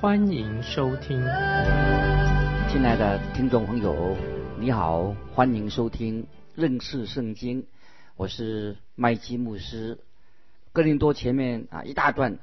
[0.00, 1.20] 欢迎收听。
[2.70, 4.16] 亲爱的听众朋友，
[4.58, 7.66] 你好，欢迎收听认识圣经，
[8.16, 9.98] 我是麦基牧师。
[10.72, 12.38] 哥林多前面啊一大段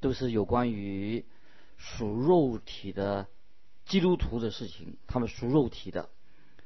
[0.00, 1.24] 都是有关于
[1.78, 3.26] 属肉体的
[3.86, 6.10] 基督徒的事情，他们属肉体的。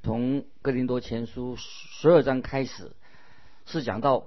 [0.02, 2.90] 从哥林多前书十二章开始，
[3.64, 4.26] 是讲到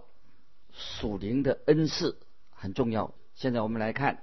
[0.72, 2.18] 属灵的恩赐
[2.52, 3.14] 很重要。
[3.36, 4.20] 现在我们来看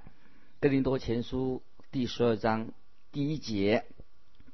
[0.59, 1.61] 哥林多前书
[1.93, 2.71] 第十二章
[3.11, 3.85] 第一节，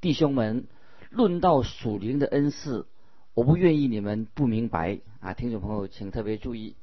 [0.01, 0.67] 弟兄们，
[1.09, 2.85] 论到属灵的恩赐，
[3.33, 5.33] 我不愿意你们不明白啊！
[5.33, 6.75] 听众朋友，请特别注意，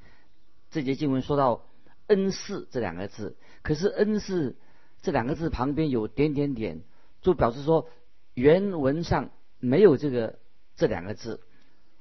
[0.70, 1.66] 这节经文说到
[2.06, 4.56] 恩赐这两个字，可是恩赐
[5.02, 6.80] 这两个字旁边有点点点，
[7.20, 7.90] 就表示说
[8.32, 9.30] 原文上。
[9.58, 10.38] 没有这个
[10.77, 11.40] 这两个字，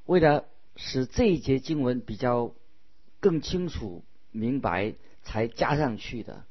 [0.06, 0.46] 为了
[0.78, 2.54] 使这一节经文比较
[3.20, 6.46] 更清楚明白，才加上去的。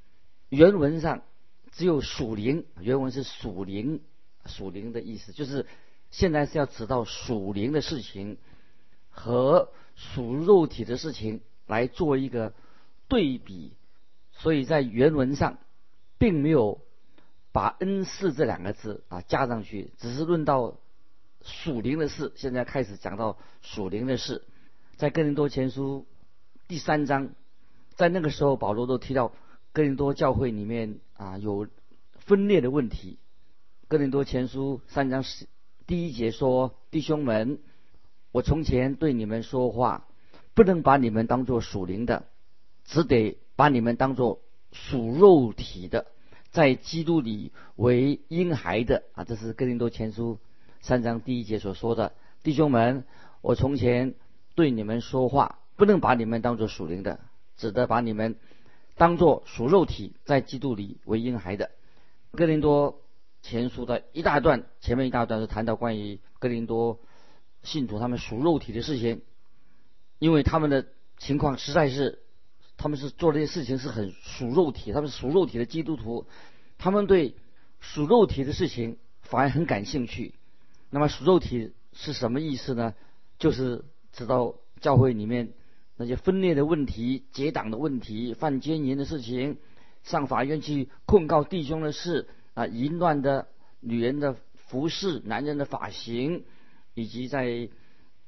[0.50, 1.22] 原文上
[1.74, 4.00] 只有属灵，原文是属灵，
[4.46, 5.66] 属灵的意思就是
[6.10, 8.38] 现在是要知道属灵的事情
[9.10, 12.54] 和属肉体的事情来做一个
[13.08, 13.76] 对比，
[14.32, 15.58] 所以在原文上
[16.18, 16.80] 并没有
[17.52, 20.78] 把恩赐这两个字啊加上去，只是论到。
[21.46, 24.46] 属灵的事，现在开始讲到属灵的事，
[24.96, 26.06] 在哥林多前书
[26.68, 27.34] 第三章，
[27.96, 29.34] 在那个时候保罗都提到
[29.74, 31.66] 哥林多教会里面啊有
[32.12, 33.18] 分裂的问题。
[33.88, 35.24] 哥林多前书三章
[35.86, 37.58] 第一节说：“弟兄们，
[38.32, 40.06] 我从前对你们说话，
[40.54, 42.24] 不能把你们当作属灵的，
[42.84, 44.40] 只得把你们当作
[44.72, 46.06] 属肉体的，
[46.50, 50.38] 在基督里为婴孩的啊。”这是哥林多前书。
[50.80, 52.12] 三章第一节所说的
[52.42, 53.04] 弟兄们，
[53.40, 54.14] 我从前
[54.54, 57.20] 对你们说话，不能把你们当作属灵的，
[57.56, 58.36] 只得把你们
[58.96, 61.70] 当作属肉体，在基督里为婴孩的。
[62.32, 63.00] 哥林多
[63.42, 67.00] 前书的一大段，前面一大段是谈到关于哥林多
[67.62, 69.22] 信徒他们属肉体的事情，
[70.18, 70.86] 因为他们的
[71.18, 72.20] 情况实在是，
[72.76, 76.26] 他们是做这些事情是很属肉体，他们是属肉体的基督徒，
[76.78, 77.34] 他们对
[77.80, 80.34] 属肉体的事情反而很感兴趣。
[80.90, 82.94] 那么属肉体是什么意思呢？
[83.38, 85.52] 就是知道教会里面
[85.96, 89.58] 那些分裂的问题、结党的问题、犯奸淫的事情、
[90.02, 93.48] 上法院去控告弟兄的事啊、淫乱的
[93.80, 96.44] 女人的服饰、男人的发型，
[96.94, 97.68] 以及在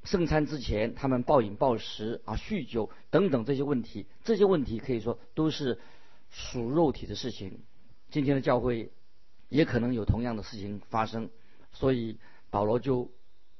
[0.03, 4.05] 圣餐之前他们暴饮暴食啊、酗酒等等这些问题。
[4.23, 5.79] 这些问题可以说都是
[6.29, 7.59] 属肉体的事情。
[8.09, 8.91] 今天的教会
[9.49, 11.29] 也可能有同样的事情发生，
[11.71, 12.17] 所以。
[12.49, 13.11] 保罗就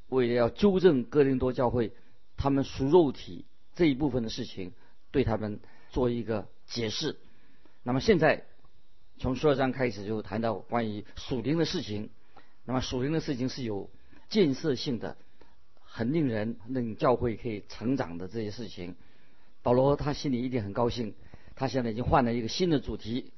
[0.07, 1.91] 为了要纠正哥林多教会
[2.37, 3.45] 他们属肉体
[3.77, 4.73] 这一部分的事情，
[5.11, 7.15] 对他们做一个解释。
[7.83, 8.43] 那么现在
[9.19, 12.09] 从十二章开始就谈到关于属灵的事情。
[12.65, 13.89] 那么属灵的事情是有
[14.27, 15.15] 建设性的，
[15.85, 18.95] 很令人令教会可以成长的这些事情。
[19.63, 21.13] 保罗他心里一定很高兴，
[21.55, 23.31] 他现在已经换了一个新的主题。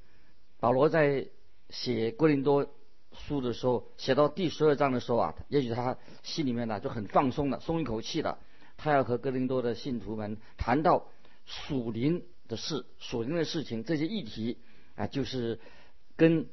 [0.60, 1.28] 保罗在
[1.70, 2.68] 写哥林多。
[3.12, 8.38] 书的时候写到第十二章的时候啊，也许他心里面呢就很放松了，松一口气了。
[8.80, 11.08] 他要和哥林多的信徒们谈到
[11.46, 14.58] 属灵的事、属灵的事情这些议题
[14.96, 15.60] 啊，就是
[16.16, 16.48] 跟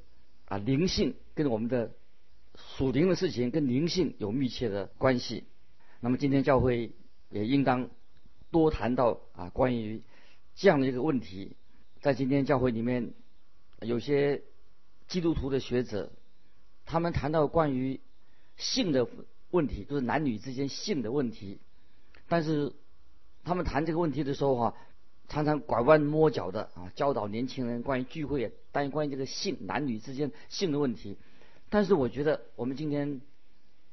[0.44, 1.92] 啊灵性、跟我们的
[2.76, 5.44] 属灵的事情跟灵性有密切的关系。
[6.00, 6.92] 那么今天教会
[7.30, 7.88] 也应当
[8.50, 10.02] 多谈到啊关于
[10.54, 11.56] 这样的一个问题。
[12.00, 13.14] 在今天教会里面，
[13.80, 14.42] 有些
[15.08, 16.12] 基督徒的学者。
[16.88, 17.98] 他们谈到关于
[18.56, 19.08] 性的
[19.50, 21.58] 问题，就是男女之间性的问题，
[22.28, 22.72] 但是
[23.44, 24.74] 他们谈这个问题的时候哈，
[25.28, 31.16] 常常拐弯抹角的啊，教导年轻人关于聚会，关于关于这个性男女之间性的问题。
[31.70, 33.20] 但是我觉得我们今天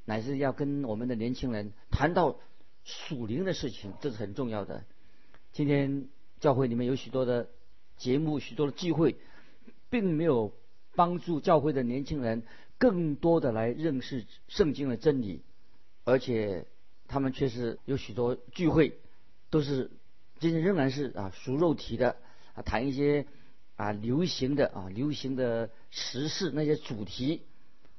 [0.05, 2.37] 乃是要跟我们的年轻人谈到
[2.83, 4.83] 属灵的事情，这是很重要的。
[5.51, 6.07] 今天
[6.39, 7.49] 教会里面有许多的
[7.97, 9.15] 节目，许多的聚会，
[9.89, 10.51] 并没有
[10.95, 12.43] 帮助教会的年轻人。
[12.79, 15.41] 更多的来认识圣经的真理，
[16.03, 16.65] 而且
[17.07, 18.97] 他们确实有许多聚会，
[19.49, 19.91] 都是
[20.39, 22.17] 今天仍然是啊属肉体的
[22.53, 23.27] 啊谈一些
[23.75, 27.43] 啊流行的啊流行的时事那些主题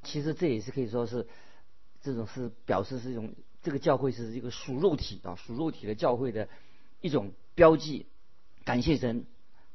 [0.02, 1.26] 其实这也是可以说是
[2.02, 6.48] 这种是表示是一种这个教会是一个属肉体啊属肉体的教会的
[7.00, 8.06] 一种标记。
[8.64, 9.26] 感谢神，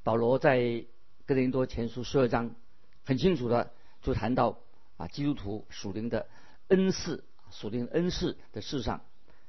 [0.03, 0.85] 保罗在
[1.25, 2.55] 哥林多前书十二章
[3.05, 3.71] 很清楚的
[4.01, 4.59] 就谈到
[4.97, 6.27] 啊基督徒属灵的
[6.67, 9.01] 恩赐属灵恩赐的事上。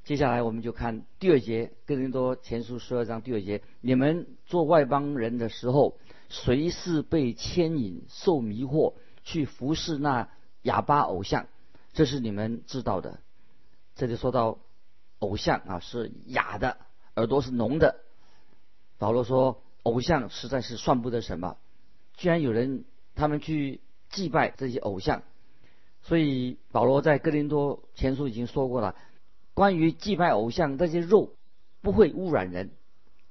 [0.05, 5.99] 接下来我们就看第二节，哥林多前书十二章第二节：你们做外邦人的时候，
[6.29, 10.29] 谁是被牵引、受迷惑去服侍那
[10.63, 11.47] 哑巴偶像？
[11.93, 13.21] 这是你们知道的。
[13.95, 14.59] 这里说到
[15.19, 16.79] 偶像啊，是哑的，
[17.17, 18.01] 耳朵是聋的。
[18.99, 21.57] 保罗说，偶像实在是算不得什么。
[22.17, 25.23] 居然有人他们去祭拜这些偶像，
[26.03, 28.97] 所以保罗在哥林多前书已经说过了。
[29.55, 31.35] 关于祭拜偶像，那些肉
[31.83, 32.71] 不会污染人，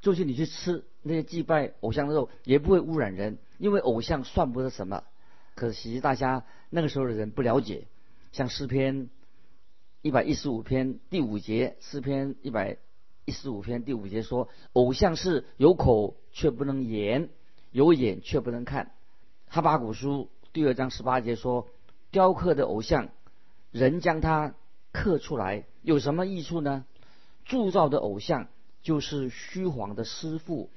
[0.01, 5.03] 就是你去吃那些祭拜偶像的肉，也不会污染人，因为偶像算不得什么。
[5.55, 7.87] 可惜大家那个时候的人不了解，
[8.31, 9.09] 像诗篇
[10.01, 12.77] 一百一十五篇第五节，诗篇一百
[13.25, 17.29] 一十五篇第五节说，偶像是有口却不能言，
[17.71, 18.91] 有眼却不能看。
[19.47, 21.67] 哈巴古书第二章十八节说，
[22.11, 23.09] 雕刻的偶像，
[23.71, 24.53] 人将它。
[24.91, 26.85] 刻出来有什么益处呢？
[27.45, 28.47] 铸造的偶像
[28.81, 30.69] 就是虚晃的师傅，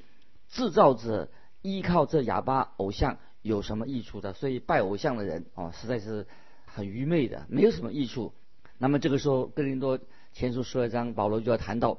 [0.49, 1.29] 制造者
[1.61, 4.33] 依靠这哑巴偶像有什么益处的？
[4.33, 6.27] 所以拜偶像的人哦，实在是
[6.65, 8.33] 很愚昧的，没有什么益处。
[8.79, 9.99] 那么这个时候，哥林多
[10.33, 11.99] 前书十二章，保罗就要谈到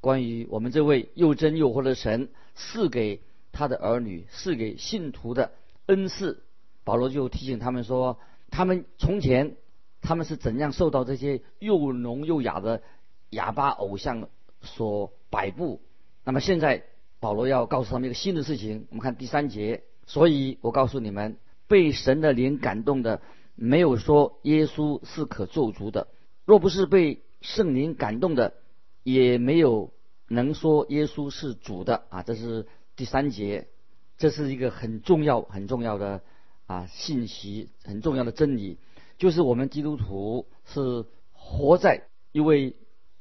[0.00, 3.20] 关于我们这位又真又活的神赐给
[3.52, 5.52] 他的儿女、赐给信徒的
[5.86, 6.42] 恩赐。
[6.82, 8.18] 保罗就提醒他们说，
[8.50, 9.56] 他们从前。
[10.00, 12.82] 他们是怎样受到这些又聋又哑的
[13.30, 14.28] 哑巴偶像
[14.62, 15.80] 所摆布？
[16.24, 16.84] 那么现在
[17.20, 18.86] 保罗要告诉他们一个新的事情。
[18.90, 21.36] 我们看第三节，所以我告诉你们，
[21.66, 23.20] 被神的灵感动的，
[23.54, 26.06] 没有说耶稣是可咒诅的；
[26.44, 28.54] 若不是被圣灵感动的，
[29.02, 29.92] 也没有
[30.28, 32.22] 能说耶稣是主的啊！
[32.22, 33.68] 这是第三节，
[34.16, 36.22] 这是一个很重要、很重要的
[36.66, 38.78] 啊信息，很重要的真理。
[39.18, 42.76] 就是我们基督徒是活在一位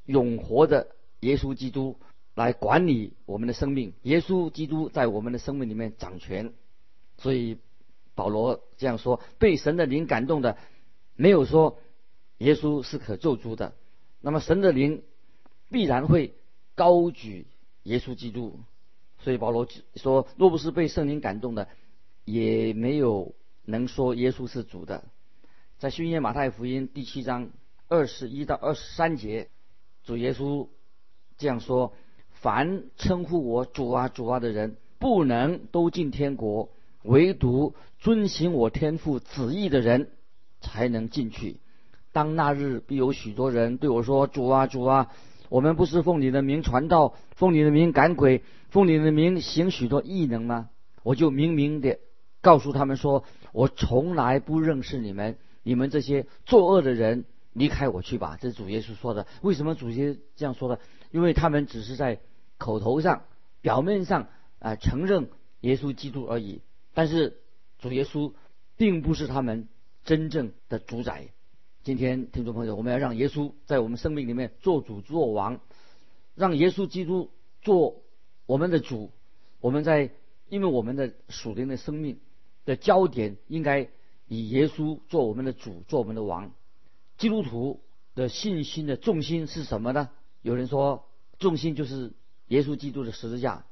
[0.06, 0.90] 永活的
[1.22, 1.98] 耶稣基督
[2.36, 6.54] 来管理我们的生命，耶稣基督在我们的生命里面掌权，
[7.18, 7.58] 所以
[8.14, 10.58] 保罗这样说：被神的灵感动的，
[11.16, 11.80] 没有说
[12.38, 13.74] 耶稣是可救主的。
[14.22, 15.04] 那么神的灵
[15.70, 16.36] 必然会
[16.76, 17.48] 高举
[17.84, 18.60] 耶稣基督，
[19.20, 21.68] 所以保罗说：若不是被圣灵感动的，
[22.24, 23.34] 也没有
[23.66, 25.04] 能说耶稣是主的。
[25.80, 27.50] 在新约马太福音第七章
[27.88, 29.48] 二十一到二十三节，
[30.04, 30.68] 主耶稣
[31.38, 31.94] 这样说
[32.42, 36.70] ：“凡称呼我主啊主啊的人，不能都进天国；
[37.04, 40.10] 唯独遵行我天父旨意的人，
[40.62, 41.60] 才能进去。
[42.12, 45.12] 当那日，必有许多人对我说：主啊主啊，
[45.50, 50.72] 我们不是奉你的名传道，奉你的名赶鬼，奉你的名行许多异能吗？
[51.04, 52.00] 我就明明的
[52.42, 58.38] 告诉他们说：我从来不认识你们。”你们这些作恶的人，离开我去吧！
[58.40, 59.28] 这是主耶稣说的。
[59.42, 60.80] 为什么主耶稣这样说的？
[61.12, 62.22] 因为他们只是在
[62.58, 63.25] 口头上、
[63.60, 64.30] 表面上
[64.60, 65.28] 啊承认
[65.59, 66.62] 耶稣基督而已。
[66.94, 67.42] 但是
[67.80, 68.31] 主耶稣
[68.78, 69.68] 并不是他们
[70.06, 71.28] 真正的主宰。
[71.83, 75.59] 今天听众朋友，我们要让耶稣在我们生命里面做主做王，
[76.33, 77.30] 让耶稣基督
[77.62, 78.04] 做
[78.45, 79.12] 我们的主。
[79.59, 80.12] 我们在
[80.47, 82.21] 因为我们的属灵的生命
[82.64, 83.90] 的焦点应该。
[84.28, 86.52] 以耶稣做我们的主，做我们的王。
[87.18, 87.80] 基督徒
[88.14, 90.10] 的信心的重心是什么呢？
[90.42, 91.06] 有人说，
[91.40, 92.14] 重心就是
[92.48, 93.66] 耶稣基督的十字架。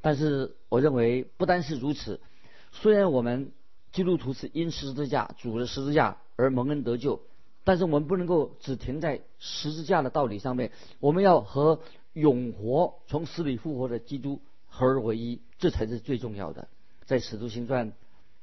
[0.00, 2.20] 但是我认为不单是如此。
[2.72, 3.52] 虽然我们
[3.92, 7.20] 基督徒是因十字架、主的十字架而蒙恩得救，
[7.64, 10.72] 但是我们不能够只停在十字架的道理上面。
[11.00, 11.80] 我们要和
[12.14, 16.68] 永活、从死里复活的基督合而为一，这才是最重要的。
[17.04, 17.92] 在使徒行传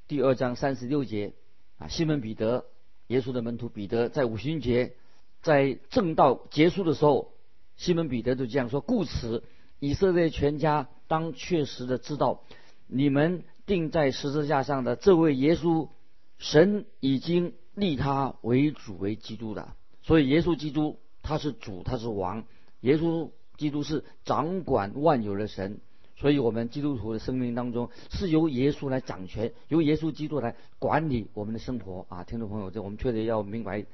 [0.08, 1.34] 第二章三十六节。
[1.78, 2.66] 啊，西门彼得，
[3.08, 4.94] 耶稣的门徒彼得，在五旬节，
[5.42, 7.34] 在正道结束的时候，
[7.76, 9.44] 西门彼得就这样说：“故此，
[9.80, 12.44] 以色列全家当确实的知道，
[12.88, 15.90] 你们钉在十字架上的这位耶稣，
[16.38, 19.76] 神已经立他为主为基督了。
[20.02, 22.46] 所以，耶稣基督他是主，他是王，
[22.82, 25.80] 耶稣基督是掌管万有的神。”
[26.18, 32.24] 所以，我们基督徒的生命当中是由耶稣来掌权，由耶稣基督来管理我们的生活啊！
[32.24, 33.86] 听众朋友，这我们确实要明白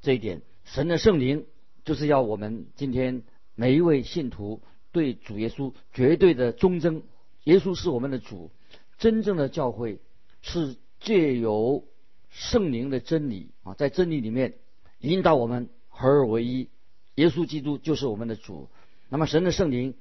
[0.00, 0.40] 这一点。
[0.64, 1.44] 神的圣灵
[1.84, 3.22] 就是要我们今天
[3.54, 7.02] 每一位信徒对主耶稣绝对的忠贞。
[7.44, 8.50] 耶稣是我们的主，
[8.96, 10.00] 真正的教会
[10.40, 11.84] 是借由
[12.30, 14.54] 圣灵的真理啊，在真理里面
[15.00, 16.68] 引导我们合而为一。
[17.16, 18.68] 耶稣基督就是我们的主。
[19.10, 19.94] 那么神的圣灵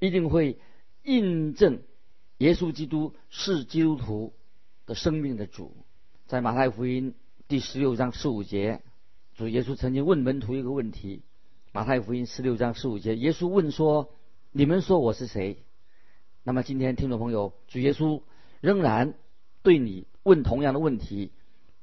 [0.00, 0.58] 一定会
[1.02, 1.82] 印证
[2.38, 4.34] 耶稣基督是基督徒
[4.86, 5.76] 的生命的主。
[6.26, 7.14] 在马太福音
[7.48, 8.82] 第十六章十五节，
[9.34, 11.22] 主耶稣曾经问门徒一个问题。
[11.72, 14.14] 马太福音十六章十五节，耶稣问说
[14.52, 15.64] ：“你们说我是谁？”
[16.44, 18.22] 那么今天听众朋友，主耶稣
[18.60, 19.14] 仍然
[19.62, 21.32] 对你问同样的问题，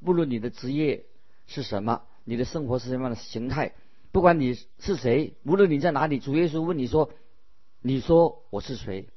[0.04, 1.06] 不论你的职业
[1.46, 3.74] 是什么，你的生活是什么样的形态，
[4.12, 7.12] 不管你是谁，无论你在哪里，主耶稣问你说
[7.82, 9.08] ：“你说我是谁？”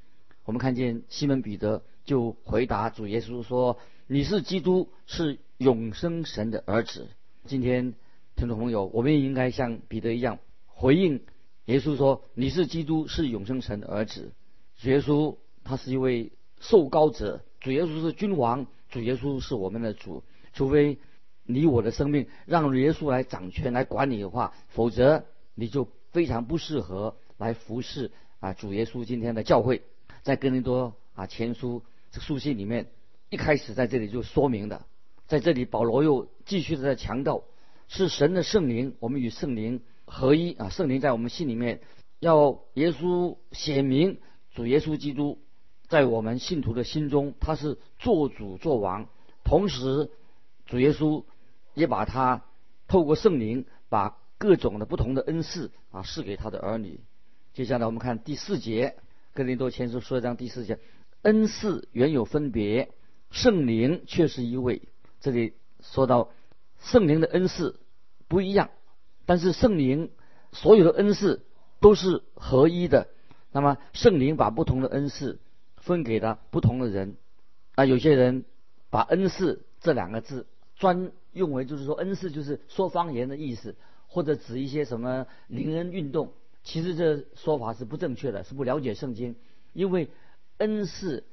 [0.45, 3.78] 我们看见西门彼得就回答主耶稣说。
[4.09, 7.09] 你是基督，是永生神的儿子。
[7.47, 7.95] 今天
[8.37, 11.23] 听众朋友，我们也应该像彼得一样回应
[11.64, 14.33] 耶稣说：“你是基督，是永生神的儿子。”
[14.76, 20.25] 主耶稣他是一位受高者，主耶稣是君王，主耶稣是我们的主。
[20.52, 20.99] 除非
[21.45, 28.11] 你我的生命让耶稣来掌权来管理的话，否则你就非常不适合来服侍
[28.42, 29.06] 啊主耶稣。
[29.06, 29.82] 今天的教会
[30.22, 32.88] 在哥林多啊前书这书信里面。
[33.30, 34.84] 一开始在这里就说明的，
[35.26, 37.44] 在这里保罗又继续的在强调，
[37.88, 41.80] 是神的圣灵，我们与圣灵合一啊，圣灵在我们心里面，
[42.20, 44.18] 要耶稣显明
[44.52, 45.38] 主耶稣基督
[45.88, 49.08] 在我们信徒的心中，他是做主做王，
[49.44, 50.11] 同时
[50.66, 51.25] 主耶稣
[51.72, 52.44] 也把他
[52.87, 57.00] 透过圣灵把各种的不同的恩赐啊赐给他的儿女。
[57.54, 58.97] 接下来我们看第四节，
[59.35, 60.78] 哥林多前书说章第四节，
[61.21, 62.90] 恩赐原有分别。
[63.30, 64.80] 圣灵却是一位，
[65.21, 66.30] 这里说到
[66.80, 67.78] 圣灵的恩赐
[68.26, 68.71] 不一样，
[69.26, 70.11] 但是圣灵
[70.52, 71.44] 所有的恩赐
[71.78, 73.09] 都是合一的。
[73.52, 75.38] 那么圣灵把不同的恩赐
[75.76, 77.16] 分给了不同的人，
[77.75, 78.47] 啊，有些人
[78.88, 83.76] 把恩赐这两个字专用为就是说恩赐就是说方言的意思，
[84.09, 86.32] 或者指一些什么灵恩运动，
[86.62, 89.37] 其实这说法是不正确的，是不了解圣经，
[89.73, 90.09] 因为
[90.59, 91.25] 恩赐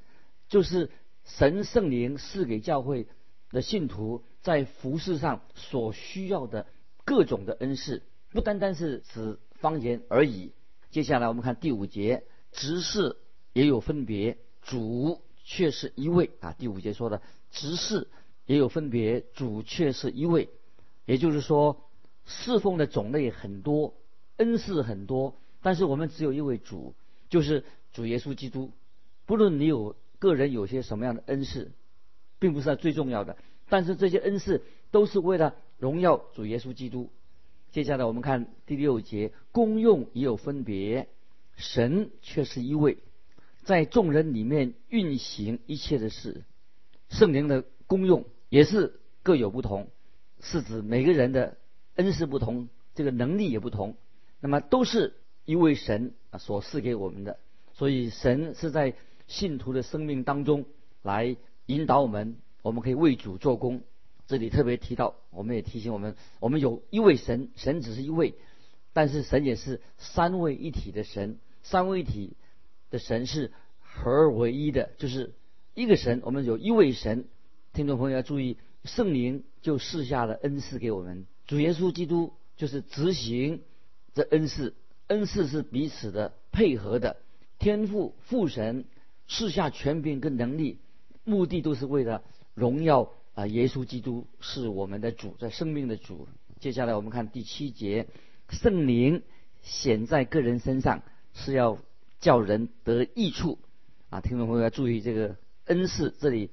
[0.47, 0.89] 就是。
[1.25, 3.05] 神圣灵赐给教会
[3.51, 6.65] 的信徒在服饰上所需要的
[7.05, 10.53] 各种的恩赐，不单单是指方言而已。
[10.89, 13.17] 接下来我们看第五节，执事
[13.53, 16.53] 也有分别，主却是一位啊。
[16.53, 17.21] 第五节说的
[17.51, 18.07] 执事
[18.47, 20.49] 也有分别，主却是一位，
[21.05, 21.83] 也就是说
[22.25, 23.93] 侍奉的种类很多，
[24.39, 26.95] 恩赐很多，但是我们只有一位主，
[27.29, 28.71] 就是主耶稣基督。
[29.25, 29.95] 不论你有。
[30.21, 31.71] 个人有些什么样的恩赐，
[32.39, 33.37] 并不是最重要的，
[33.69, 37.09] 但是这些恩赐都是为了荣耀主耶稣基督。
[37.71, 41.07] 接下来我们看第六节，功用也有分别，
[41.55, 42.97] 神却是一位，
[43.63, 46.43] 在众人里面运行一切的事。
[47.07, 49.87] 圣灵的功用也是各有不同，
[50.41, 51.55] 是指每个人的
[51.95, 53.95] 恩赐不同，这个能力也不同。
[54.39, 55.15] 那么都是
[55.45, 57.39] 一位神啊所赐给我们的，
[57.73, 58.95] 所以神是在。
[59.29, 60.65] 信徒的生命当中
[61.03, 63.83] 来引导我们，我们可以为主做工。
[64.25, 68.33] 这里特别提到，我们也提醒我们，我们有一位神，神只是一位，
[68.91, 71.37] 但是神也是三位一体的神。
[71.61, 72.37] 三位一体
[72.89, 75.35] 的神是合而为一的，就是
[75.75, 76.21] 一个神。
[76.23, 77.27] 我们有一位神，
[77.73, 83.61] 听众朋友要注意，圣灵就赐下了恩赐给我们，主耶稣基督就是执行
[84.13, 84.73] 这恩赐，
[85.07, 87.17] 恩赐是彼此的配合的，
[87.57, 88.85] 天父父神。
[89.31, 90.79] 赐下权柄跟能力，
[91.23, 92.23] 目的都是为了
[92.55, 93.45] 荣耀啊！
[93.45, 96.27] 耶稣基督是我们的主，在生命的主。
[96.59, 98.07] 接下来我们看第七节，
[98.49, 99.21] 圣灵
[99.61, 101.03] 显在个人身上，
[101.35, 101.77] 是要
[102.19, 103.59] 叫人得益处
[104.09, 104.19] 啊！
[104.19, 105.35] 听众朋友要注意这个
[105.65, 106.49] 恩赐，这里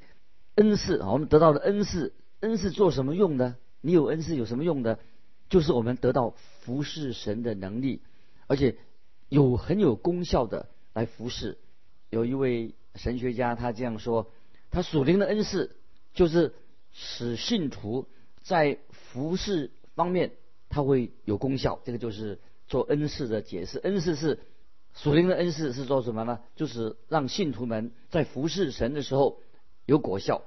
[0.57, 3.57] 恩赐啊，我们得到的恩赐，恩赐做什么用的？
[3.81, 4.99] 你有恩赐有什么用的？
[5.49, 8.01] 就是我们得到服侍神的能力，
[8.47, 8.77] 而且
[9.29, 11.59] 有很有功效的来服侍。
[12.11, 14.31] 有一位神学家，他这样说：，
[14.71, 15.77] 他属灵的恩赐
[16.15, 16.55] 就是
[16.93, 18.09] 使信徒
[18.43, 20.33] 在服侍方面
[20.69, 21.81] 他会有功效。
[21.85, 23.79] 这个就是做恩赐的解释。
[23.79, 24.41] 恩赐是
[24.95, 26.41] 属灵的恩赐是做什么呢？
[26.55, 29.41] 就是让信徒们在服侍神的时候
[29.85, 30.43] 有果效。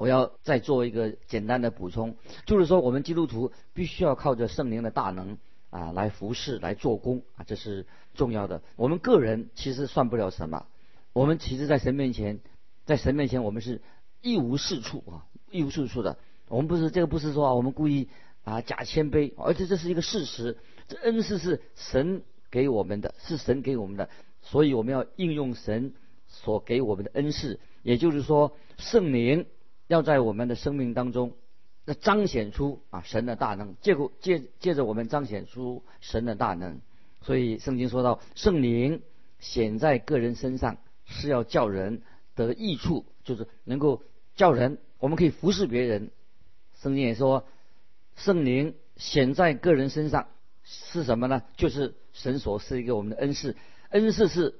[0.00, 2.16] 我要再做一个简单的补充，
[2.46, 5.36] 就是说我们基督徒必须要靠着圣灵的大能
[5.68, 8.62] 啊来服侍、来做工啊，这是重要的。
[8.76, 10.64] 我们个人其实算不了什么。
[11.12, 12.40] 我们其实，在神面前，
[12.86, 13.82] 在神面前，我们是
[14.22, 16.16] 一无是处啊，一无是处的。
[16.48, 18.08] 我们不是这个，不是说我们故意
[18.42, 20.56] 啊假谦卑，而且这是一个事实。
[20.88, 24.08] 这恩赐是神给我们的，是神给我们的，
[24.40, 25.92] 所以我们要应用神
[26.26, 27.60] 所给我们的恩赐。
[27.82, 29.44] 也就是说，圣灵
[29.90, 31.32] 要在我们的生命当中
[31.84, 36.80] 那彰显出啊神的大能，借过借借着我们彰显出神的大能。
[37.22, 39.02] 所以圣经说到，圣灵
[39.40, 42.02] 显在个人身上，是要叫人
[42.36, 44.04] 得益处，就是能够
[44.36, 46.12] 叫人我们可以服侍别人。
[46.80, 47.44] 圣经也说，
[48.14, 50.28] 圣灵显在个人身上
[50.62, 51.42] 是什么呢？
[51.56, 53.56] 就是神所赐给我们的恩赐。
[53.88, 54.54] 恩赐是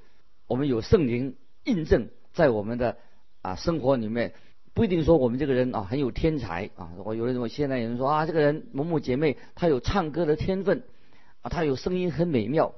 [0.49, 2.97] 我们有圣灵印证在我们的
[3.43, 4.35] 啊生活里面。
[4.73, 10.85] 不一定说我们这个人啊很有天才啊，我有人我现在有人说啊这个人某某姐妹她有唱歌的天分
[11.43, 12.75] 啊，她有声音很美妙，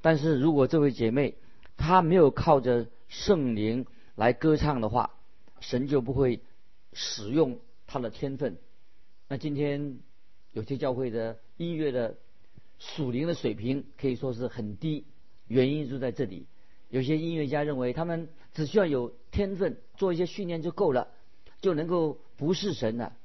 [0.00, 1.34] 但是如果这位姐妹
[1.76, 5.10] 她没有靠着圣灵来歌唱的话，
[5.60, 6.40] 神就不会
[6.92, 8.56] 使用她的天分。
[9.28, 9.98] 那今天
[10.52, 12.16] 有些教会的音乐的
[12.78, 15.04] 属灵的水平可以说是很低，
[15.46, 16.46] 原因就在这里。
[16.88, 21.08] 有些音乐家认为他们只需要有天分，做一些训练就够了。
[21.64, 23.16] 就能够不是神了。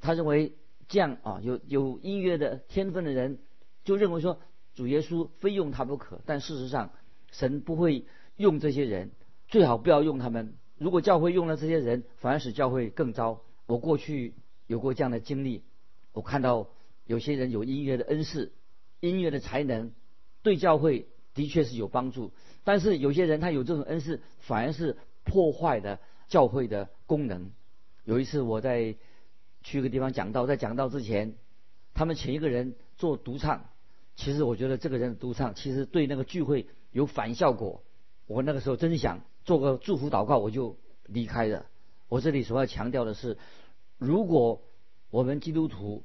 [0.00, 0.52] 他认为
[0.86, 3.40] 这样啊，有有音乐的天分的人，
[3.82, 4.38] 就认为说
[4.74, 6.20] 主耶稣非用他不可。
[6.24, 6.92] 但事实上，
[7.32, 8.06] 神不会
[8.36, 9.10] 用这些人，
[9.48, 10.54] 最好不要用他们。
[10.78, 13.42] 如果教会用了这些人，反而使教会更糟。
[13.66, 14.34] 我过去
[14.68, 15.64] 有过这样的经历，
[16.12, 16.68] 我看到
[17.06, 18.52] 有些人有音乐的恩赐，
[19.00, 19.90] 音乐的才能，
[20.44, 22.30] 对教会的确是有帮助。
[22.62, 27.50] 但是有些人他有这种恩赐，反而是破坏的教会的功能。
[28.10, 28.96] 有一次我在
[29.62, 31.36] 去一个地方讲道，在讲道之前，
[31.94, 33.66] 他们请一个人做独唱。
[34.16, 37.84] 其实我觉得这个人的独唱，其实对那个聚会有反效果。
[38.26, 40.76] 我那个时候真想做个祝福祷告，我就
[41.06, 41.66] 离开了。
[42.08, 43.38] 我这里所要强调的是，
[43.96, 44.60] 如果
[45.10, 46.02] 我们基督徒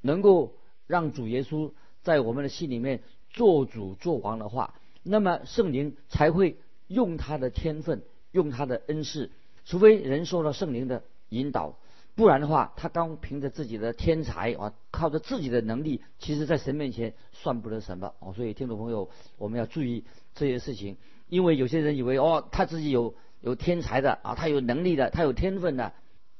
[0.00, 0.56] 能够
[0.88, 1.70] 让主耶稣
[2.02, 6.56] 在我们的心里面做主做王的话，那么圣灵才会
[6.88, 8.02] 用他的天分，
[8.32, 9.30] 用他的恩赐，
[9.64, 11.04] 除非人受到圣灵的。
[11.30, 11.76] 引导，
[12.14, 18.32] 不然的话，他刚凭着自己的天才啊，靠着自己的能力，其实在神面前算不得什么哦。
[18.32, 20.96] 所以听众朋友，我们要注意这些事情，
[21.28, 25.92] 因为有些人以为哦，他自己有有天才的啊，他有能力的，他有天分的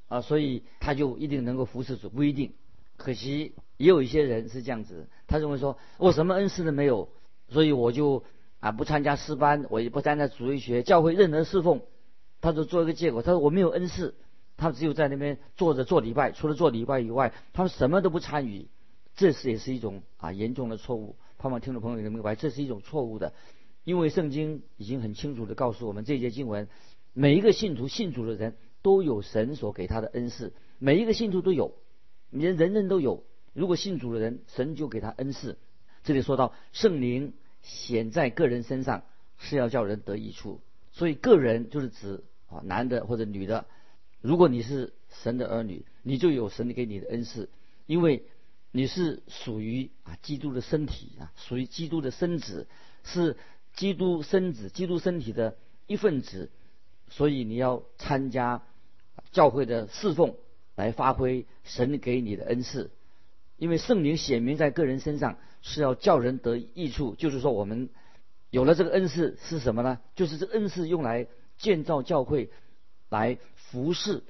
[0.08, 2.54] 啊，所以他就一定能够服侍主，不一定。
[2.96, 7.08] 可惜也有一些人是这样子，他认为说我什么恩师都没有，
[7.48, 8.24] 所以我就
[8.58, 11.82] 啊不参加诗班，我也不参加主义学教会任何侍奉，
[12.40, 14.16] 他就做一个借口，他说我没有恩师。
[14.58, 18.66] 他只有在那边坐着做礼拜，除了做礼拜以外，他们什么都不参与，
[19.14, 21.16] 这是也是一种啊严重的错误。
[21.38, 23.32] 盼望听众朋友能明白，这是一种错误的，
[23.84, 26.68] 因为圣经已经很清楚的告诉我们，这节经文，
[27.12, 31.74] 每一个信徒信主的人都有神所给他的恩赐，每一个信徒都有，
[32.30, 33.22] 人人人都有。
[33.52, 35.56] 如果信主的人，神就给他恩赐。
[36.02, 39.04] 这里说到圣灵显在个人身上，
[39.36, 43.66] 是要叫人得益处，所以个人就是指啊男的或者女的。
[44.20, 47.48] 如果你是神的儿女，你就有神给你的恩赐，
[47.86, 48.24] 因为
[48.72, 52.66] 你是属于啊基督的身体啊，属于基督的身子，
[53.04, 53.36] 是
[53.74, 56.50] 基督身子、基督身体的一份子，
[57.08, 58.62] 所以你要参加
[59.30, 60.34] 教会的侍奉，
[60.74, 62.90] 来发挥神给你的恩赐。
[63.56, 67.88] 因为圣灵显明在个人身上是要叫人得益处，就是说我们
[68.50, 70.00] 有了这个恩赐是什么呢？
[70.14, 71.26] 就是这恩赐用来
[71.56, 72.50] 建造教会，
[73.08, 73.38] 来。
[73.70, 74.22] 服侍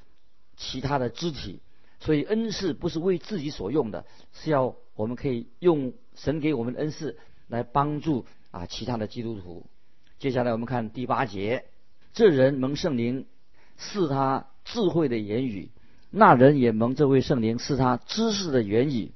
[0.57, 1.61] 其他的肢体，
[2.01, 9.64] 所以恩赐不是为自己所用的，是要我们可以用神给我们的恩赐来帮助啊其他的基督徒。
[10.19, 11.67] 接下来我们看第八节，
[12.12, 13.27] 这人蒙圣灵
[13.77, 15.71] 是他智慧的言语，
[16.11, 19.12] 那人也蒙这位圣灵是他知识的言语。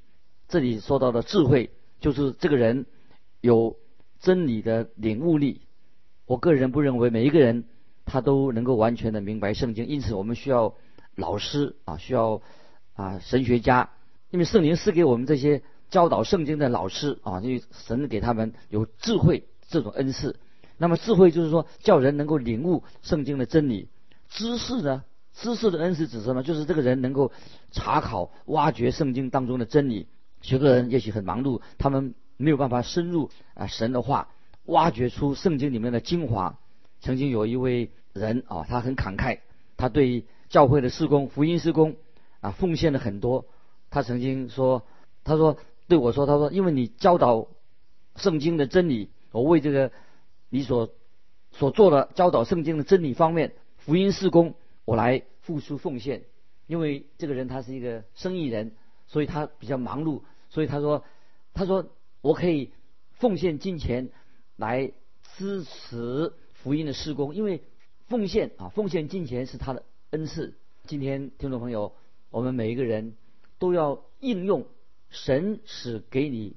[0.46, 2.87] 这里说到的智慧，就是这个人
[3.40, 3.77] 有
[4.20, 5.62] 真理的领悟力。
[6.27, 7.64] 我个人不认为每一个人。
[8.12, 10.75] 他都能够完全的明白圣经，因此我们需要
[11.14, 12.42] 老师啊，需要
[12.92, 13.88] 啊神学家，
[14.29, 20.38] 因为圣灵是给我们这些教导圣经的老师啊，因为神给他们有智慧这种恩赐。
[20.77, 23.88] 那么智慧就是说叫人能够领悟圣经的真理，
[24.29, 26.42] 知识呢，知识的恩赐指什么？
[26.42, 27.33] 就是这个人能够
[27.70, 30.07] 查考、挖掘圣经当中的真理。
[30.42, 34.29] 许多人也许很忙碌，他们没有办法深入啊神的话，
[34.66, 36.59] 挖掘出圣经里面的精华。
[37.01, 39.40] 曾经有一位人啊，他很慷慨，
[39.77, 41.96] 他对教会的施工、福音施工
[42.40, 43.46] 啊奉献了很多。
[43.90, 44.85] 他曾经说
[45.25, 45.57] ：“他说
[45.88, 47.48] 对我说，他说因为你教导
[48.16, 49.92] 圣经的真理，我为这个
[50.51, 50.90] 你所
[51.53, 56.25] 所做的教导圣经的真理方面福音施工，我来付出奉献。
[56.66, 58.72] 因为这个人他是一个生意人，
[59.07, 61.05] 所以他比较忙碌，所以他说
[61.55, 61.87] 他说
[62.20, 62.70] 我可以
[63.12, 64.11] 奉献金钱
[64.57, 64.92] 来
[65.38, 67.61] 支持。”福音的施工，因为
[68.12, 70.53] 奉献啊，奉献金钱是他的恩赐。
[70.87, 71.94] 今天听众朋友，
[72.29, 73.14] 我们每一个人
[73.59, 74.66] 都要应用
[75.09, 76.57] 神使给你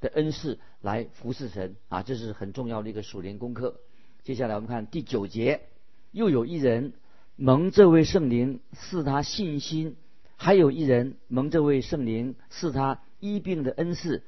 [0.00, 3.80] 的恩赐来服侍神啊，这是很重要的一个属灵功课。
[4.22, 5.62] 接下来我们看第九节，
[6.12, 6.92] 又有一人
[7.34, 9.96] 蒙这位圣灵赐他信心，
[10.36, 14.22] 还有一人蒙这位圣灵赐他医病的恩赐。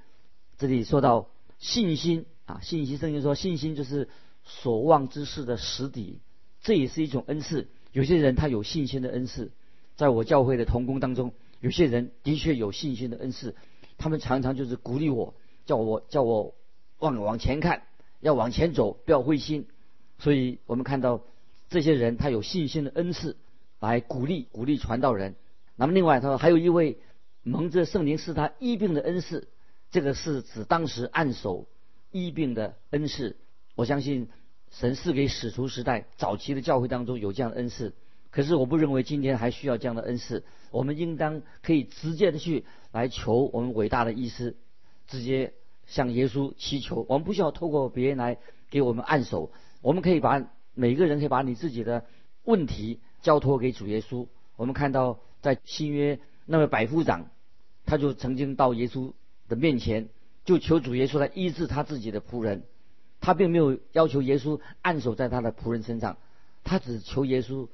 [0.58, 4.08] 这里说到信心啊，信心圣经说信心就是
[4.42, 6.18] 所望之事的实底，
[6.64, 7.68] 这也是一种恩赐。
[7.92, 9.52] 有些人他有信心的恩赐，
[9.94, 13.54] 在我教会的同工当中，有些人的确有信心的恩赐，
[13.98, 15.34] 他们常常就是鼓励我。
[15.66, 16.54] 叫我叫我
[16.98, 17.84] 往往前看，
[18.20, 19.66] 要往前走，不要灰心。
[20.18, 21.22] 所以我们看到
[21.70, 23.38] 这些人，他有信心的恩赐
[23.80, 25.36] 来鼓励鼓励传道人。
[25.76, 26.98] 那么另外他说还有一位
[27.42, 29.48] 蒙着圣灵是他医病的恩赐，
[29.90, 31.66] 这个是指当时按手
[32.10, 33.36] 医病的恩赐。
[33.74, 34.28] 我相信
[34.78, 37.94] 神是给使徒时代早期的教会当中有这样的恩赐，
[38.30, 40.44] 可是我不认为今天还需要这样的恩赐。
[40.70, 44.56] 我们应当可以直接的去来求我们伟大的医师。
[45.06, 45.52] 直接
[45.86, 48.38] 向耶稣祈求，我们不需要透过别人来
[48.70, 52.06] 给我们按手，我们可以把每个人可以把你自己的
[52.42, 54.26] 问题交托给主耶稣。
[54.56, 57.28] 我们看到在新约那位百夫长，
[57.84, 59.12] 他就曾经到耶稣
[59.46, 60.08] 的面前，
[60.44, 62.64] 就求主耶稣来医治他自己的仆人，
[63.24, 66.18] 他并没有要求耶稣按手在他的仆人身上，
[66.62, 67.68] 他只求耶稣，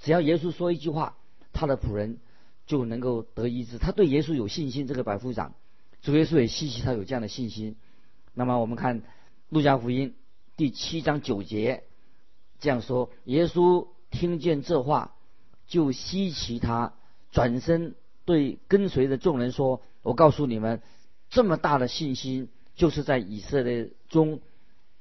[0.00, 1.16] 只要耶稣说一句话，
[1.52, 2.18] 他的仆人
[2.66, 3.78] 就能够得医治。
[3.78, 5.54] 他对耶稣有信心，这个百夫长。
[6.02, 7.76] 主耶稣也希奇他有这样的信心。
[8.34, 9.02] 那么我们看
[9.48, 10.16] 路加福音
[10.56, 11.84] 第七章九节
[12.58, 15.14] 这样说：耶稣听见这话，
[15.68, 16.94] 就希奇他，
[17.30, 20.82] 转身对跟随的众人说：“我告诉你们，
[21.30, 24.40] 这么大的信心，就是在以色列中，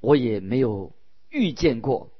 [0.05, 0.93] 我也没有
[1.29, 2.11] 遇见过。”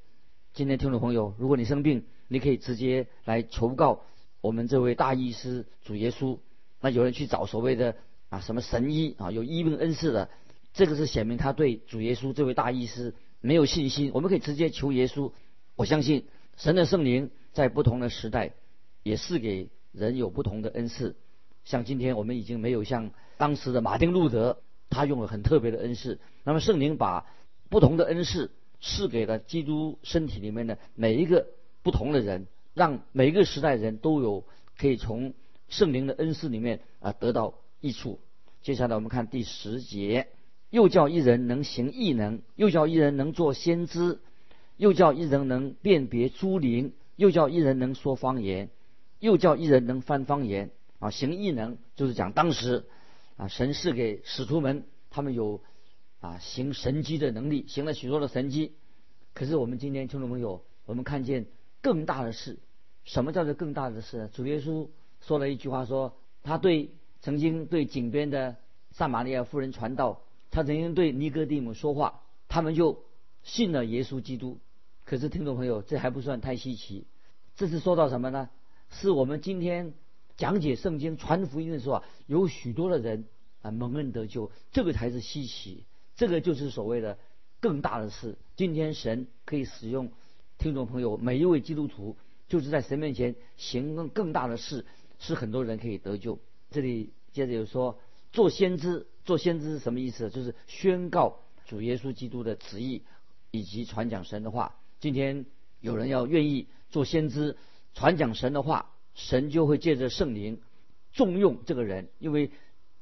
[0.53, 4.01] 今天听众朋友，如果你生病，你可以直接来求告
[4.41, 6.39] 我们这位大医师主耶稣。
[6.81, 7.95] 那有人去找所谓的。
[8.29, 10.29] 啊，什么神医啊，有医病恩赐的，
[10.73, 14.09] 这个是显明他对主耶稣这位大医师没有信心。
[14.15, 15.31] 我们可以直接求耶稣。
[15.75, 16.25] 我相信
[16.57, 18.53] 神的圣灵在不同的时代
[19.03, 21.15] 也是给人有不同的恩赐。
[21.65, 24.57] 像今天我们已经没有像当时的马丁路德，
[24.89, 26.19] 他用了很特别的恩赐。
[26.43, 27.27] 那么圣灵把
[27.69, 28.51] 不同的恩赐
[28.81, 31.47] 赐给了基督身体里面的每一个
[31.83, 34.43] 不同的人，让每一个时代人都有
[34.77, 35.33] 可以从
[35.69, 37.55] 圣灵的恩赐里面啊得到。
[37.81, 38.19] 益处。
[38.63, 40.27] 接下来我们看第十节，
[40.71, 44.17] 又叫一人能行异能，又叫一人能做先知，
[44.77, 48.71] 又叫一人能辨别诸灵，又叫一人能说方言，
[49.19, 50.71] 又叫一人能翻方言。
[50.97, 52.85] 啊，行异能就是讲当时
[53.37, 55.61] 啊，神赐给使徒们，他们有
[56.25, 58.73] 啊行神迹的能力，行了许多的神迹。
[59.33, 61.45] 可是我们今天听众朋友，我们看见
[61.81, 62.57] 更大的事。
[63.03, 64.29] 什么叫做更大的事？
[64.33, 64.89] 主耶稣
[65.21, 66.91] 说了一句话，说他对。
[67.21, 68.57] 曾经对井边的
[68.91, 73.03] 撒玛利亚妇人传道，他曾经对尼哥底姆说话，他们就
[73.41, 74.59] 信了耶稣基督。
[75.05, 77.07] 可是听众朋友，这还不算太稀奇，
[77.55, 78.51] 这是说到什么呢？
[78.91, 79.95] 是我们今天
[80.37, 83.25] 讲解圣经、传福音的时候啊，有许多的人
[83.63, 85.83] 啊蒙恩得救，这个才是稀奇，
[86.15, 87.17] 这个就是所谓的
[87.59, 88.37] 更大的事。
[88.55, 90.11] 今天神可以使用
[90.57, 94.85] 听众朋友每一位基督徒，就是在神面前行更更大的事，
[95.19, 96.39] 使很多人可以得救。
[96.71, 97.99] 这里接着又说，
[98.31, 100.29] 做先知，做先知是什么意思？
[100.29, 103.03] 就是宣告主耶稣基督的旨意，
[103.51, 104.77] 以及传讲神的话。
[104.99, 105.45] 今天
[105.81, 107.57] 有人要愿意做先知，
[107.93, 110.61] 传讲神的话，神就会借着圣灵
[111.11, 112.51] 重用这个人，因为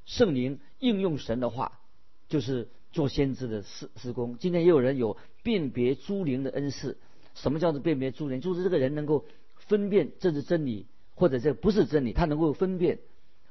[0.06, 1.80] 圣灵应用神的话，
[2.28, 4.38] 就是做先知的施施工。
[4.38, 6.97] 今天也有人有辨别诸灵的恩赐。
[7.36, 8.39] 什么叫做辨别诸灵？
[8.39, 9.25] 就是这个人能够
[9.56, 12.99] 分辨这是真理，或者这不是真理，他能够分辨。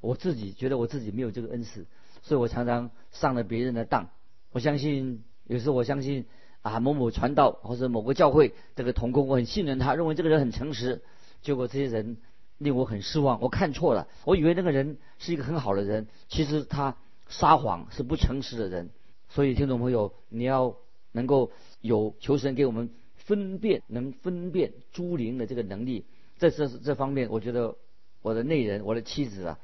[0.01, 1.87] 我自己觉得我自己没有这个恩赐，
[2.23, 4.09] 所以我常常上了别人的当。
[4.53, 6.27] 我相信有时候我相信
[6.61, 11.03] 啊某某传道或者某个教会这个同工，我很信任他，认为这个人很诚实。
[11.41, 12.19] 结果这些人
[12.59, 16.97] 令我很失望，我看错了，我以为那个人是一个很好的人，其实他
[17.29, 18.91] 撒谎是不诚实的人。
[19.35, 20.77] 所以听众朋友，你要
[21.11, 26.05] 能够有求神给我们分辨能分辨诸灵的这个能力，
[26.37, 27.77] 在这这方面，我觉得
[28.21, 29.59] 我的内人，我的妻子啊。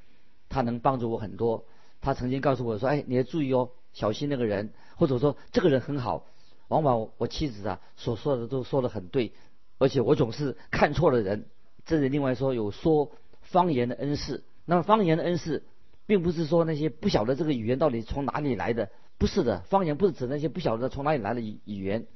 [0.49, 1.67] 她能帮助我很多。
[2.01, 6.25] 她曾经告诉我说：“哎，你要注意哦，小心那个人，或者说这个人很好。”
[6.69, 9.33] 往往我妻子啊所说的都说的很对，
[9.77, 11.45] 而且我总是看错了人。
[11.85, 14.45] 这是另外说有说方言的恩赐。
[14.65, 15.65] 那么方言的恩赐，
[16.07, 19.61] 并不是说那些不晓得这个语言到底从哪里来的，不是的。
[19.63, 22.07] 方言不是指那些不晓得从哪里来的语言，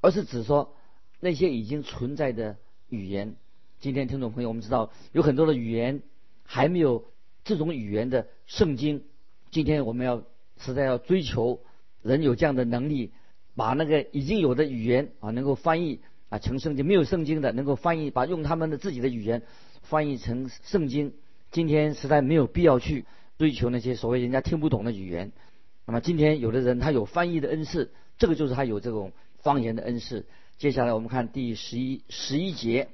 [0.00, 0.74] 而是指说
[1.20, 2.56] 那些已经存在的
[2.88, 3.36] 语言。
[3.80, 6.02] 今天听众朋友，我们知道有很多的语言
[6.44, 7.04] 还没有。
[7.46, 9.04] 这种语言的圣经。
[9.50, 10.22] 今天我们要
[10.56, 11.60] 实在要追求
[12.00, 13.12] 人有这样的能力，
[13.54, 19.42] 把那个已经有的语言啊能够翻译啊成圣经，没有圣经的能够翻译，把用他们的自己的语言
[19.82, 21.12] 翻译成圣经。
[21.50, 23.04] 今天实在没有必要去
[23.36, 25.32] 追求那些所谓人家听不懂的语言。
[25.86, 30.26] 那么今天有的人他有翻译的恩赐，这个就是他有这种方言的恩赐。
[30.56, 32.88] 接下来我们看第十一十一节，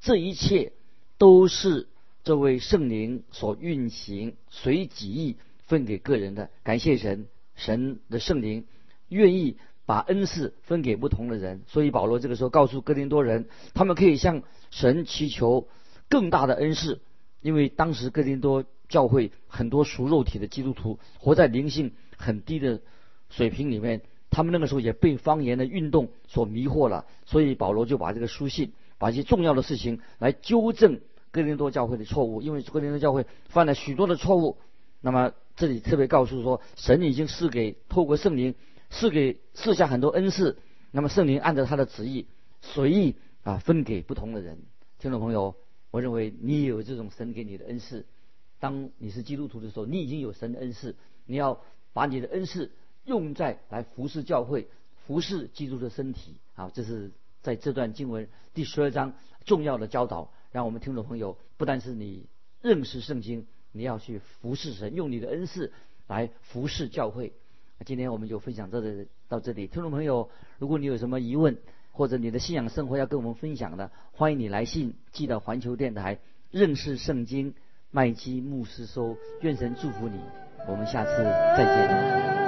[0.00, 0.72] 这一切
[1.16, 1.88] 都是
[2.22, 6.50] 这位圣灵所运行，随己意分给个人的。
[6.62, 8.66] 感谢神，神的圣灵
[9.08, 11.62] 愿意把恩赐分给不同的人。
[11.66, 15.66] 所以保罗这个时候告诉哥林多人，他们可以向神祈求
[16.08, 17.00] 更大的恩赐，
[17.40, 22.82] 因为当时哥林多教会很多属肉体的基督徒活在灵性很低的
[23.30, 24.02] 水平里面。
[24.30, 31.00] 他们那个时候也被方言的运动所迷惑了，所以保罗就把这个书信，把一些重要的事情来纠正
[31.30, 34.58] 哥林多教会的错误，因为哥林多教会犯了许多的错误。
[35.00, 38.54] 那么这里特别告诉说，神已经赐给透过圣灵
[38.90, 40.58] 赐给赐下很多恩赐，
[40.90, 42.26] 那么圣灵按照他的旨意
[42.60, 44.58] 随意啊分给不同的人。
[44.98, 45.56] 听众朋友，
[45.90, 48.04] 我认为你也有这种神给你的恩赐。
[48.60, 51.62] 当你是基督徒的时候，你已经有神的恩赐，你要
[51.98, 52.70] 把你的恩赐。
[53.04, 54.68] 用在来服侍教会、
[55.06, 59.14] 服侍基督的身体啊，这是在这段经文第十二章
[59.46, 62.26] 重要的教导，让我们听众朋友不单是你
[62.60, 65.72] 认识圣经，你要去服侍神，用你的恩赐
[66.06, 67.32] 来服侍教会。
[67.86, 71.56] 今天我们就分享到这到这里，听众朋友，如果你有什么疑问
[71.92, 76.18] 或者你的信仰生活要跟我们分享的，欢迎你来信寄到环球电台
[76.50, 77.54] 认识圣经
[77.90, 80.20] 麦基牧师收，愿神祝福你，
[80.66, 81.24] 我们下次
[81.56, 82.47] 再见。